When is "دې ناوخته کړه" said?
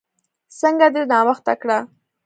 0.93-1.77